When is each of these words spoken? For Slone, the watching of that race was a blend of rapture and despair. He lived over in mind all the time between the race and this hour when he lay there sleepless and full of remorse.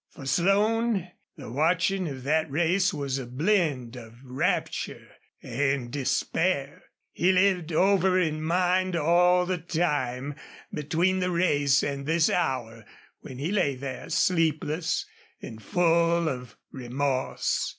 For 0.09 0.25
Slone, 0.25 1.09
the 1.37 1.51
watching 1.51 2.07
of 2.07 2.23
that 2.23 2.49
race 2.49 2.91
was 2.91 3.19
a 3.19 3.27
blend 3.27 3.95
of 3.95 4.15
rapture 4.23 5.09
and 5.43 5.91
despair. 5.91 6.85
He 7.11 7.31
lived 7.31 7.71
over 7.71 8.19
in 8.19 8.41
mind 8.41 8.95
all 8.95 9.45
the 9.45 9.59
time 9.59 10.33
between 10.73 11.19
the 11.19 11.29
race 11.29 11.83
and 11.83 12.07
this 12.07 12.31
hour 12.31 12.83
when 13.19 13.37
he 13.37 13.51
lay 13.51 13.75
there 13.75 14.09
sleepless 14.09 15.05
and 15.39 15.61
full 15.61 16.27
of 16.27 16.57
remorse. 16.71 17.69